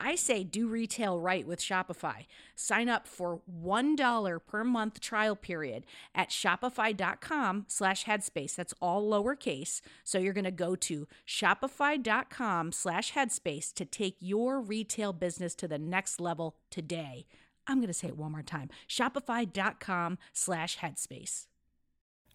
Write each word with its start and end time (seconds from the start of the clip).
I 0.00 0.14
say 0.14 0.44
do 0.44 0.68
retail 0.68 1.18
right 1.18 1.46
with 1.46 1.60
Shopify. 1.60 2.26
Sign 2.54 2.88
up 2.88 3.06
for 3.06 3.40
$1 3.62 4.38
per 4.46 4.64
month 4.64 5.00
trial 5.00 5.36
period 5.36 5.84
at 6.14 6.30
shopify.com 6.30 7.66
slash 7.68 8.04
headspace. 8.04 8.54
That's 8.54 8.74
all 8.80 9.08
lowercase. 9.08 9.80
So 10.04 10.18
you're 10.18 10.32
going 10.32 10.44
to 10.44 10.50
go 10.50 10.76
to 10.76 11.06
shopify.com 11.26 12.72
slash 12.72 13.12
headspace 13.12 13.72
to 13.74 13.84
take 13.84 14.16
your 14.20 14.60
retail 14.60 15.12
business 15.12 15.54
to 15.56 15.68
the 15.68 15.78
next 15.78 16.20
level 16.20 16.56
today. 16.70 17.26
I'm 17.66 17.78
going 17.78 17.88
to 17.88 17.94
say 17.94 18.08
it 18.08 18.16
one 18.16 18.32
more 18.32 18.42
time. 18.42 18.70
Shopify.com 18.88 20.18
slash 20.32 20.78
headspace. 20.78 21.46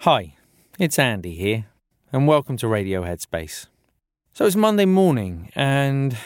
Hi, 0.02 0.36
it's 0.78 1.00
Andy 1.00 1.34
here, 1.36 1.66
and 2.12 2.28
welcome 2.28 2.58
to 2.58 2.68
Radio 2.68 3.04
Headspace. 3.04 3.68
So 4.34 4.46
it's 4.46 4.56
Monday 4.56 4.86
morning, 4.86 5.50
and 5.56 6.18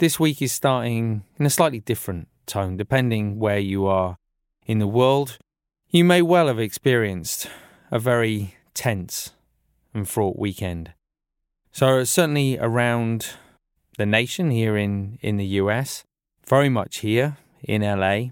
this 0.00 0.18
week 0.18 0.40
is 0.40 0.50
starting 0.50 1.24
in 1.38 1.44
a 1.44 1.50
slightly 1.50 1.80
different 1.80 2.26
tone, 2.46 2.76
depending 2.78 3.38
where 3.38 3.58
you 3.58 3.86
are 3.86 4.16
in 4.66 4.78
the 4.78 4.86
world. 4.86 5.38
You 5.90 6.04
may 6.04 6.22
well 6.22 6.48
have 6.48 6.58
experienced 6.58 7.48
a 7.90 7.98
very 7.98 8.56
tense 8.72 9.32
and 9.92 10.08
fraught 10.08 10.38
weekend. 10.38 10.94
So, 11.70 12.02
certainly 12.04 12.58
around 12.58 13.34
the 13.98 14.06
nation 14.06 14.50
here 14.50 14.76
in, 14.76 15.18
in 15.20 15.36
the 15.36 15.46
US, 15.62 16.04
very 16.48 16.70
much 16.70 16.98
here 16.98 17.36
in 17.62 17.82
LA, 17.82 18.30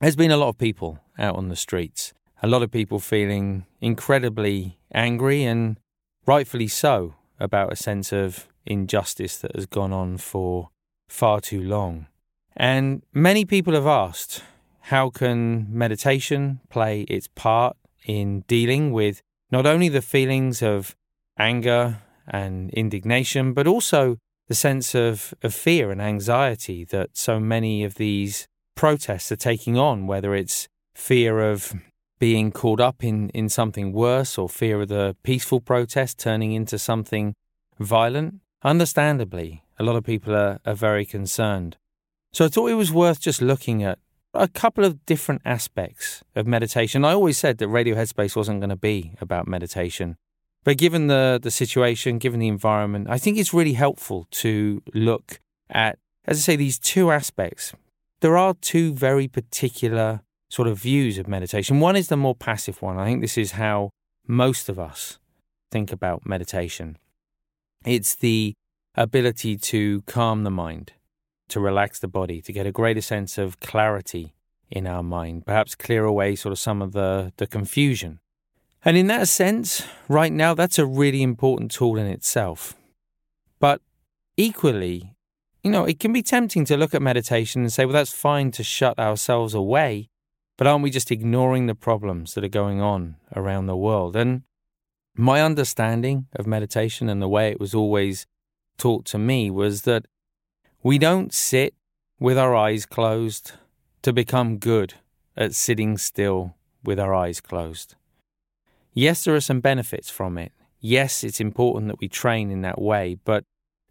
there's 0.00 0.16
been 0.16 0.30
a 0.30 0.36
lot 0.36 0.50
of 0.50 0.58
people 0.58 0.98
out 1.18 1.36
on 1.36 1.48
the 1.48 1.56
streets. 1.56 2.12
A 2.42 2.46
lot 2.46 2.62
of 2.62 2.70
people 2.70 3.00
feeling 3.00 3.64
incredibly 3.80 4.78
angry 4.92 5.42
and 5.42 5.80
rightfully 6.26 6.68
so 6.68 7.14
about 7.40 7.72
a 7.72 7.76
sense 7.76 8.12
of 8.12 8.46
injustice 8.66 9.38
that 9.38 9.54
has 9.54 9.66
gone 9.66 9.92
on 9.92 10.18
for 10.18 10.70
far 11.08 11.40
too 11.40 11.62
long. 11.62 12.06
And 12.56 13.02
many 13.12 13.44
people 13.44 13.74
have 13.74 13.86
asked 13.86 14.42
how 14.82 15.10
can 15.10 15.66
meditation 15.70 16.60
play 16.70 17.02
its 17.02 17.28
part 17.28 17.76
in 18.04 18.40
dealing 18.46 18.92
with 18.92 19.20
not 19.50 19.66
only 19.66 19.88
the 19.88 20.02
feelings 20.02 20.62
of 20.62 20.94
anger 21.38 22.02
and 22.26 22.70
indignation, 22.70 23.52
but 23.52 23.66
also 23.66 24.16
the 24.48 24.54
sense 24.54 24.94
of, 24.94 25.34
of 25.42 25.54
fear 25.54 25.90
and 25.90 26.00
anxiety 26.00 26.84
that 26.84 27.16
so 27.16 27.40
many 27.40 27.84
of 27.84 27.96
these 27.96 28.46
protests 28.74 29.32
are 29.32 29.36
taking 29.36 29.76
on, 29.76 30.06
whether 30.06 30.34
it's 30.34 30.68
fear 30.94 31.40
of 31.40 31.74
being 32.18 32.50
caught 32.50 32.80
up 32.80 33.04
in, 33.04 33.28
in 33.30 33.48
something 33.48 33.92
worse 33.92 34.38
or 34.38 34.48
fear 34.48 34.82
of 34.82 34.88
the 34.88 35.16
peaceful 35.22 35.60
protest 35.60 36.18
turning 36.18 36.52
into 36.52 36.78
something 36.78 37.34
violent. 37.78 38.40
Understandably, 38.66 39.62
a 39.78 39.84
lot 39.84 39.94
of 39.94 40.02
people 40.02 40.34
are, 40.34 40.58
are 40.66 40.74
very 40.74 41.06
concerned. 41.06 41.76
So 42.32 42.44
I 42.44 42.48
thought 42.48 42.66
it 42.66 42.74
was 42.74 42.90
worth 42.90 43.20
just 43.20 43.40
looking 43.40 43.84
at 43.84 44.00
a 44.34 44.48
couple 44.48 44.84
of 44.84 45.06
different 45.06 45.42
aspects 45.44 46.24
of 46.34 46.48
meditation. 46.48 47.04
I 47.04 47.12
always 47.12 47.38
said 47.38 47.58
that 47.58 47.68
Radio 47.68 47.94
Headspace 47.94 48.34
wasn't 48.34 48.58
going 48.58 48.70
to 48.70 48.76
be 48.76 49.12
about 49.20 49.46
meditation. 49.46 50.16
But 50.64 50.78
given 50.78 51.06
the, 51.06 51.38
the 51.40 51.52
situation, 51.52 52.18
given 52.18 52.40
the 52.40 52.48
environment, 52.48 53.06
I 53.08 53.18
think 53.18 53.38
it's 53.38 53.54
really 53.54 53.74
helpful 53.74 54.26
to 54.42 54.82
look 54.92 55.38
at, 55.70 56.00
as 56.24 56.38
I 56.38 56.40
say, 56.40 56.56
these 56.56 56.80
two 56.80 57.12
aspects. 57.12 57.72
There 58.18 58.36
are 58.36 58.54
two 58.54 58.92
very 58.94 59.28
particular 59.28 60.22
sort 60.50 60.66
of 60.66 60.76
views 60.76 61.18
of 61.18 61.28
meditation. 61.28 61.78
One 61.78 61.94
is 61.94 62.08
the 62.08 62.16
more 62.16 62.34
passive 62.34 62.82
one. 62.82 62.98
I 62.98 63.04
think 63.04 63.20
this 63.20 63.38
is 63.38 63.52
how 63.52 63.90
most 64.26 64.68
of 64.68 64.80
us 64.80 65.20
think 65.70 65.92
about 65.92 66.26
meditation. 66.26 66.98
It's 67.86 68.16
the 68.16 68.54
ability 68.96 69.56
to 69.58 70.02
calm 70.02 70.42
the 70.42 70.50
mind, 70.50 70.92
to 71.48 71.60
relax 71.60 72.00
the 72.00 72.08
body, 72.08 72.42
to 72.42 72.52
get 72.52 72.66
a 72.66 72.72
greater 72.72 73.00
sense 73.00 73.38
of 73.38 73.60
clarity 73.60 74.34
in 74.70 74.88
our 74.88 75.04
mind, 75.04 75.46
perhaps 75.46 75.76
clear 75.76 76.04
away 76.04 76.34
sort 76.34 76.52
of 76.52 76.58
some 76.58 76.82
of 76.82 76.92
the, 76.92 77.32
the 77.36 77.46
confusion. 77.46 78.18
And 78.84 78.96
in 78.96 79.06
that 79.06 79.28
sense, 79.28 79.86
right 80.08 80.32
now, 80.32 80.52
that's 80.52 80.80
a 80.80 80.86
really 80.86 81.22
important 81.22 81.70
tool 81.70 81.96
in 81.96 82.06
itself. 82.06 82.74
But 83.60 83.80
equally, 84.36 85.14
you 85.62 85.70
know, 85.70 85.84
it 85.84 86.00
can 86.00 86.12
be 86.12 86.22
tempting 86.22 86.64
to 86.64 86.76
look 86.76 86.94
at 86.94 87.02
meditation 87.02 87.62
and 87.62 87.72
say, 87.72 87.84
well, 87.84 87.94
that's 87.94 88.12
fine 88.12 88.50
to 88.52 88.64
shut 88.64 88.98
ourselves 88.98 89.54
away, 89.54 90.08
but 90.58 90.66
aren't 90.66 90.82
we 90.82 90.90
just 90.90 91.12
ignoring 91.12 91.66
the 91.66 91.74
problems 91.76 92.34
that 92.34 92.42
are 92.42 92.48
going 92.48 92.80
on 92.80 93.16
around 93.34 93.66
the 93.66 93.76
world? 93.76 94.16
And 94.16 94.42
my 95.18 95.40
understanding 95.42 96.26
of 96.34 96.46
meditation 96.46 97.08
and 97.08 97.20
the 97.20 97.28
way 97.28 97.50
it 97.50 97.60
was 97.60 97.74
always 97.74 98.26
taught 98.76 99.04
to 99.06 99.18
me 99.18 99.50
was 99.50 99.82
that 99.82 100.06
we 100.82 100.98
don't 100.98 101.32
sit 101.32 101.74
with 102.18 102.38
our 102.38 102.54
eyes 102.54 102.86
closed 102.86 103.52
to 104.02 104.12
become 104.12 104.58
good 104.58 104.94
at 105.36 105.54
sitting 105.54 105.98
still 105.98 106.54
with 106.84 106.98
our 106.98 107.14
eyes 107.14 107.40
closed. 107.40 107.94
Yes, 108.92 109.24
there 109.24 109.34
are 109.34 109.40
some 109.40 109.60
benefits 109.60 110.10
from 110.10 110.38
it. 110.38 110.52
Yes, 110.80 111.24
it's 111.24 111.40
important 111.40 111.88
that 111.88 112.00
we 112.00 112.08
train 112.08 112.50
in 112.50 112.62
that 112.62 112.80
way, 112.80 113.16
but 113.24 113.44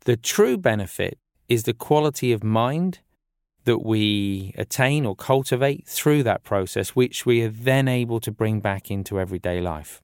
the 0.05 0.17
true 0.17 0.57
benefit 0.57 1.17
is 1.47 1.63
the 1.63 1.73
quality 1.73 2.31
of 2.31 2.43
mind 2.43 2.99
that 3.65 3.83
we 3.83 4.53
attain 4.57 5.05
or 5.05 5.15
cultivate 5.15 5.87
through 5.87 6.23
that 6.23 6.43
process, 6.43 6.89
which 6.89 7.25
we 7.25 7.43
are 7.43 7.49
then 7.49 7.87
able 7.87 8.19
to 8.19 8.31
bring 8.31 8.59
back 8.59 8.89
into 8.89 9.19
everyday 9.19 9.59
life. 9.59 10.01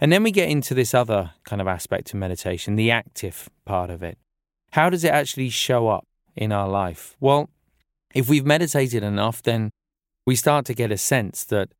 And 0.00 0.12
then 0.12 0.22
we 0.22 0.30
get 0.30 0.48
into 0.48 0.74
this 0.74 0.94
other 0.94 1.32
kind 1.44 1.60
of 1.60 1.66
aspect 1.66 2.10
of 2.10 2.20
meditation, 2.20 2.76
the 2.76 2.90
active 2.90 3.48
part 3.64 3.90
of 3.90 4.02
it. 4.02 4.18
How 4.72 4.90
does 4.90 5.04
it 5.04 5.10
actually 5.12 5.48
show 5.48 5.88
up 5.88 6.06
in 6.36 6.52
our 6.52 6.68
life? 6.68 7.16
Well, 7.20 7.50
if 8.14 8.28
we've 8.28 8.46
meditated 8.46 9.02
enough, 9.02 9.42
then 9.42 9.70
we 10.26 10.36
start 10.36 10.66
to 10.66 10.74
get 10.74 10.92
a 10.92 10.98
sense 10.98 11.44
that 11.44 11.70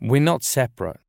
we're 0.00 0.20
not 0.20 0.42
separate. 0.42 1.00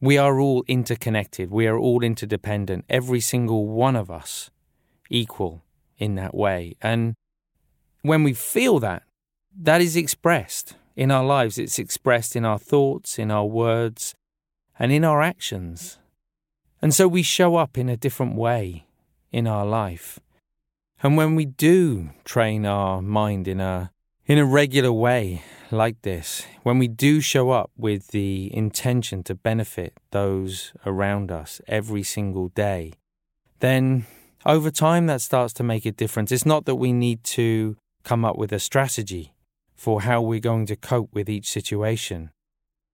We 0.00 0.18
are 0.18 0.38
all 0.38 0.62
interconnected. 0.68 1.50
We 1.50 1.66
are 1.66 1.78
all 1.78 2.02
interdependent. 2.02 2.84
Every 2.88 3.20
single 3.20 3.66
one 3.66 3.96
of 3.96 4.10
us 4.10 4.50
equal 5.10 5.64
in 5.98 6.14
that 6.16 6.34
way. 6.34 6.76
And 6.80 7.14
when 8.02 8.22
we 8.22 8.34
feel 8.34 8.78
that, 8.80 9.02
that 9.58 9.80
is 9.80 9.96
expressed 9.96 10.76
in 10.94 11.10
our 11.10 11.24
lives. 11.24 11.58
It's 11.58 11.78
expressed 11.78 12.36
in 12.36 12.44
our 12.44 12.58
thoughts, 12.58 13.18
in 13.18 13.30
our 13.30 13.46
words, 13.46 14.14
and 14.78 14.92
in 14.92 15.04
our 15.04 15.22
actions. 15.22 15.98
And 16.82 16.94
so 16.94 17.08
we 17.08 17.22
show 17.22 17.56
up 17.56 17.78
in 17.78 17.88
a 17.88 17.96
different 17.96 18.36
way 18.36 18.86
in 19.32 19.46
our 19.46 19.66
life. 19.66 20.20
And 21.02 21.16
when 21.16 21.34
we 21.34 21.44
do 21.44 22.10
train 22.24 22.64
our 22.66 23.02
mind 23.02 23.48
in 23.48 23.60
a 23.60 23.90
in 24.26 24.38
a 24.38 24.44
regular 24.44 24.92
way 24.92 25.42
like 25.70 26.02
this, 26.02 26.46
when 26.64 26.78
we 26.78 26.88
do 26.88 27.20
show 27.20 27.50
up 27.50 27.70
with 27.76 28.08
the 28.08 28.50
intention 28.52 29.22
to 29.22 29.34
benefit 29.34 29.92
those 30.10 30.72
around 30.84 31.30
us 31.30 31.60
every 31.68 32.02
single 32.02 32.48
day, 32.48 32.92
then 33.60 34.04
over 34.44 34.70
time 34.70 35.06
that 35.06 35.20
starts 35.20 35.52
to 35.54 35.62
make 35.62 35.86
a 35.86 35.92
difference. 35.92 36.32
It's 36.32 36.46
not 36.46 36.64
that 36.64 36.76
we 36.76 36.92
need 36.92 37.22
to 37.24 37.76
come 38.02 38.24
up 38.24 38.36
with 38.36 38.52
a 38.52 38.58
strategy 38.58 39.32
for 39.74 40.02
how 40.02 40.22
we're 40.22 40.40
going 40.40 40.66
to 40.66 40.76
cope 40.76 41.10
with 41.12 41.28
each 41.28 41.48
situation, 41.48 42.30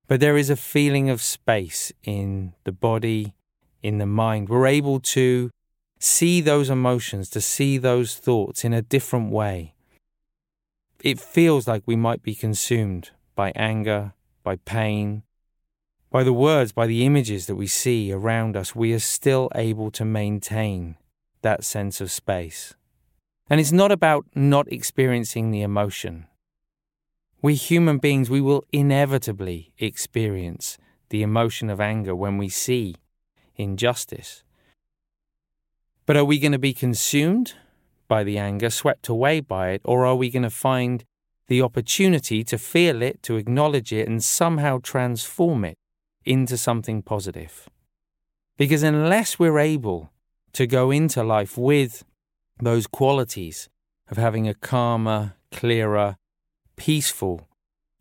but 0.09 0.21
there 0.21 0.37
is 0.37 0.51
a 0.51 0.57
feeling 0.57 1.09
of 1.09 1.23
space 1.23 1.93
in 2.03 2.55
the 2.65 2.73
body, 2.73 3.35
in 3.83 3.99
the 3.99 4.07
mind. 4.07 4.49
We're 4.49 4.67
able 4.67 5.01
to 5.01 5.51
see 5.99 6.41
those 6.41 6.69
emotions, 6.69 7.31
to 7.31 7.41
see 7.41 7.79
those 7.79 8.17
thoughts 8.17 8.65
in 8.65 8.73
a 8.73 8.83
different 8.83 9.31
way. 9.31 9.75
It 11.03 11.21
feels 11.21 11.67
like 11.67 11.83
we 11.87 11.97
might 11.97 12.23
be 12.23 12.35
consumed 12.35 13.11
by 13.35 13.53
anger, 13.57 14.15
by 14.43 14.57
pain, 14.57 15.23
by 16.11 16.23
the 16.23 16.33
words, 16.33 16.73
by 16.73 16.87
the 16.87 17.07
images 17.07 17.47
that 17.47 17.57
we 17.57 17.67
see 17.67 18.13
around 18.13 18.57
us. 18.57 18.75
We 18.75 18.93
are 18.93 18.99
still 18.99 19.51
able 19.55 19.91
to 19.93 20.05
maintain 20.05 20.97
that 21.43 21.65
sense 21.65 22.01
of 22.01 22.11
space. 22.11 22.75
And 23.49 23.61
it's 23.61 23.73
not 23.73 23.91
about 23.91 24.27
not 24.35 24.71
experiencing 24.73 25.51
the 25.51 25.63
emotion. 25.63 26.27
We 27.43 27.57
human 27.57 27.99
beings, 27.99 28.31
we 28.31 28.41
will 28.41 28.65
inevitably 28.73 29.73
experience 29.77 30.79
the 31.09 31.25
emotion 31.25 31.69
of 31.71 31.81
anger 31.81 32.15
when 32.15 32.39
we 32.39 32.49
see 32.49 32.95
injustice. 33.57 34.45
But 36.07 36.17
are 36.17 36.25
we 36.25 36.39
going 36.39 36.53
to 36.53 36.59
be 36.61 36.73
consumed 36.73 37.55
by 38.07 38.23
the 38.23 38.39
anger, 38.39 38.71
swept 38.71 39.09
away 39.09 39.41
by 39.41 39.71
it, 39.71 39.81
or 39.85 40.07
are 40.07 40.15
we 40.15 40.31
going 40.31 40.45
to 40.45 40.51
find 40.51 41.05
the 41.49 41.63
opportunity 41.63 42.45
to 42.45 42.59
feel 42.59 43.03
it, 43.03 43.25
to 43.25 43.37
acknowledge 43.37 43.93
it, 43.93 44.07
and 44.07 44.23
somehow 44.23 44.79
transform 44.81 45.65
it 45.65 45.77
into 46.25 46.57
something 46.57 47.03
positive? 47.03 47.69
Because 48.57 48.85
unless 48.85 49.41
we're 49.41 49.59
able 49.59 50.13
to 50.53 50.69
go 50.69 50.93
into 50.93 51.25
life 51.25 51.59
with 51.59 52.05
those 52.61 52.87
qualities 52.87 53.69
of 54.09 54.17
having 54.17 54.47
a 54.47 54.55
calmer, 54.55 55.35
clearer, 55.51 56.17
peaceful, 56.83 57.49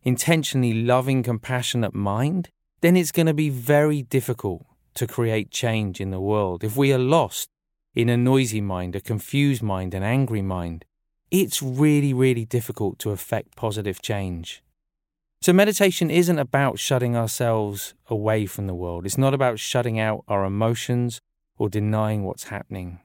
intentionally 0.02 0.74
loving, 0.74 1.22
compassionate 1.22 1.94
mind, 1.94 2.48
then 2.80 2.96
it's 2.96 3.12
going 3.12 3.28
to 3.28 3.32
be 3.32 3.48
very 3.48 4.02
difficult 4.02 4.66
to 4.92 5.06
create 5.06 5.52
change 5.52 6.00
in 6.00 6.10
the 6.10 6.18
world. 6.18 6.64
If 6.64 6.76
we 6.76 6.92
are 6.92 6.98
lost 6.98 7.48
in 7.94 8.08
a 8.08 8.16
noisy 8.16 8.60
mind, 8.60 8.96
a 8.96 9.00
confused 9.00 9.62
mind, 9.62 9.94
an 9.94 10.02
angry 10.02 10.42
mind, 10.42 10.84
it's 11.30 11.62
really, 11.62 12.12
really 12.12 12.44
difficult 12.44 12.98
to 12.98 13.12
affect 13.12 13.54
positive 13.54 14.02
change. 14.02 14.64
So, 15.42 15.52
meditation 15.52 16.10
isn't 16.10 16.40
about 16.40 16.80
shutting 16.80 17.14
ourselves 17.16 17.94
away 18.08 18.46
from 18.46 18.66
the 18.66 18.74
world. 18.74 19.06
It's 19.06 19.16
not 19.16 19.32
about 19.32 19.60
shutting 19.60 20.00
out 20.00 20.24
our 20.26 20.44
emotions 20.44 21.20
or 21.56 21.68
denying 21.68 22.24
what's 22.24 22.44
happening. 22.44 22.98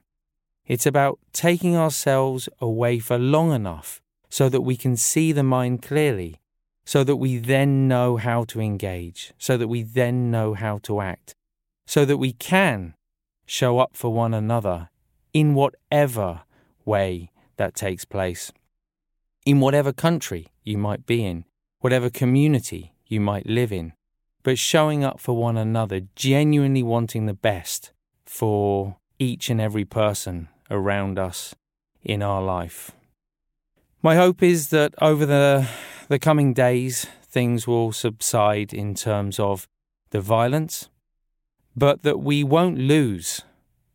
It's 0.66 0.86
about 0.86 1.20
taking 1.32 1.76
ourselves 1.76 2.48
away 2.60 2.98
for 2.98 3.16
long 3.16 3.52
enough 3.52 4.02
so 4.28 4.48
that 4.48 4.60
we 4.60 4.76
can 4.76 4.96
see 4.96 5.32
the 5.32 5.42
mind 5.42 5.82
clearly, 5.82 6.40
so 6.84 7.04
that 7.04 7.16
we 7.16 7.38
then 7.38 7.88
know 7.88 8.16
how 8.16 8.44
to 8.44 8.60
engage, 8.60 9.32
so 9.38 9.56
that 9.56 9.68
we 9.68 9.82
then 9.82 10.30
know 10.30 10.54
how 10.54 10.78
to 10.78 11.00
act, 11.00 11.34
so 11.86 12.04
that 12.04 12.18
we 12.18 12.32
can 12.32 12.94
show 13.46 13.78
up 13.78 13.96
for 13.96 14.12
one 14.12 14.34
another 14.34 14.90
in 15.32 15.54
whatever 15.54 16.42
way 16.84 17.30
that 17.56 17.74
takes 17.74 18.04
place, 18.04 18.52
in 19.44 19.60
whatever 19.60 19.92
country 19.92 20.48
you 20.64 20.78
might 20.78 21.06
be 21.06 21.24
in, 21.24 21.44
whatever 21.80 22.10
community 22.10 22.92
you 23.06 23.20
might 23.20 23.46
live 23.46 23.72
in, 23.72 23.92
but 24.42 24.58
showing 24.58 25.04
up 25.04 25.20
for 25.20 25.36
one 25.36 25.56
another, 25.56 26.00
genuinely 26.14 26.82
wanting 26.82 27.26
the 27.26 27.34
best 27.34 27.92
for 28.24 28.96
each 29.18 29.50
and 29.50 29.60
every 29.60 29.84
person 29.84 30.48
around 30.70 31.18
us 31.18 31.54
in 32.02 32.22
our 32.22 32.42
life. 32.42 32.92
My 34.00 34.14
hope 34.14 34.44
is 34.44 34.68
that 34.68 34.94
over 35.00 35.26
the, 35.26 35.68
the 36.06 36.20
coming 36.20 36.54
days, 36.54 37.06
things 37.24 37.66
will 37.66 37.90
subside 37.90 38.72
in 38.72 38.94
terms 38.94 39.40
of 39.40 39.66
the 40.10 40.20
violence, 40.20 40.88
but 41.74 42.02
that 42.02 42.20
we 42.20 42.44
won't 42.44 42.78
lose 42.78 43.42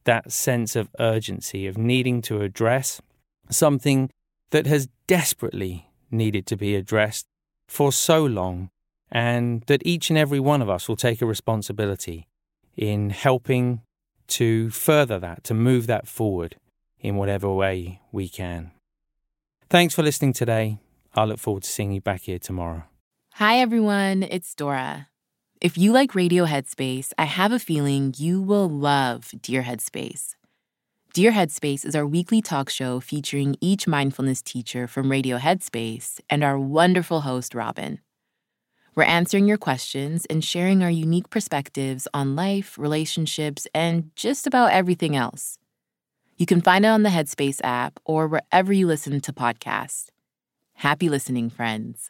that 0.04 0.30
sense 0.30 0.76
of 0.76 0.90
urgency 1.00 1.68
of 1.68 1.78
needing 1.78 2.22
to 2.24 2.42
address 2.42 3.02
something 3.50 4.10
that 4.52 4.68
has 4.68 4.90
desperately 5.08 5.90
needed 6.12 6.46
to 6.48 6.58
be 6.58 6.76
addressed 6.76 7.26
for 7.70 7.94
so 7.94 8.26
long, 8.26 8.70
and 9.10 9.64
that 9.68 9.82
each 9.86 10.10
and 10.10 10.20
every 10.20 10.40
one 10.40 10.62
of 10.62 10.70
us 10.70 10.90
will 10.90 10.98
take 10.98 11.22
a 11.22 11.26
responsibility 11.26 12.28
in 12.76 13.10
helping 13.10 13.82
to 14.28 14.70
further 14.70 15.18
that, 15.18 15.46
to 15.46 15.54
move 15.54 15.88
that 15.88 16.10
forward 16.10 16.58
in 17.00 17.16
whatever 17.16 17.50
way 17.54 18.02
we 18.12 18.28
can. 18.28 18.72
Thanks 19.74 19.96
for 19.96 20.04
listening 20.04 20.34
today. 20.34 20.78
I 21.16 21.26
look 21.26 21.40
forward 21.40 21.64
to 21.64 21.70
seeing 21.70 21.94
you 21.94 22.00
back 22.00 22.22
here 22.22 22.38
tomorrow. 22.38 22.84
Hi, 23.34 23.58
everyone. 23.58 24.22
It's 24.22 24.54
Dora. 24.54 25.08
If 25.62 25.80
you 25.80 25.92
like 25.92 26.14
Radio 26.14 26.46
Headspace, 26.46 27.12
I 27.18 27.24
have 27.24 27.52
a 27.52 27.58
feeling 27.58 28.14
you 28.16 28.40
will 28.40 28.70
love 28.70 29.32
Dear 29.42 29.64
Headspace. 29.64 30.36
Dear 31.16 31.32
Headspace 31.32 31.86
is 31.86 31.96
our 31.96 32.06
weekly 32.06 32.40
talk 32.40 32.70
show 32.70 33.00
featuring 33.00 33.56
each 33.62 33.88
mindfulness 33.88 34.44
teacher 34.44 34.86
from 34.86 35.10
Radio 35.10 35.40
Headspace 35.40 36.20
and 36.30 36.44
our 36.44 36.60
wonderful 36.60 37.22
host, 37.22 37.56
Robin. 37.56 37.98
We're 38.94 39.06
answering 39.06 39.48
your 39.48 39.58
questions 39.58 40.28
and 40.28 40.44
sharing 40.44 40.84
our 40.84 40.92
unique 40.92 41.32
perspectives 41.32 42.08
on 42.14 42.36
life, 42.36 42.78
relationships, 42.78 43.68
and 43.74 44.12
just 44.16 44.46
about 44.46 44.72
everything 44.72 45.16
else. 45.16 45.58
You 46.38 46.46
can 46.46 46.62
find 46.62 46.84
it 46.86 46.88
on 46.88 47.04
the 47.04 47.10
Headspace 47.10 47.60
app 47.64 48.00
or 48.06 48.28
wherever 48.28 48.74
you 48.74 48.88
listen 48.88 49.22
to 49.22 49.34
podcasts. 49.34 50.08
Happy 50.74 51.08
listening, 51.08 51.50
friends. 51.50 52.10